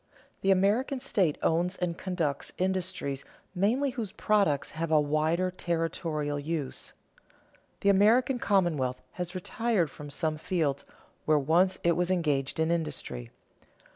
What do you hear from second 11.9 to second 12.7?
was engaged